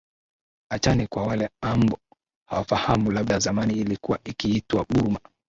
[0.69, 1.99] achane kwa wale ambo
[2.49, 5.19] hawafahamu labda zamani ilikuwa ikiitwa burma